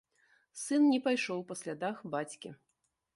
Сын 0.61 0.87
не 0.93 0.99
пайшоў 1.07 1.43
па 1.51 1.57
слядах 1.61 1.99
бацькі. 2.17 2.49